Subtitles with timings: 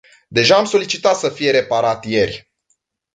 [0.31, 2.51] Deja am solicitat să fie reparat ieri.